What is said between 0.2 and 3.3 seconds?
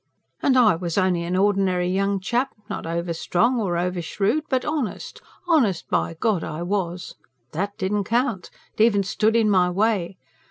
And I was only an ordinary young chap; not over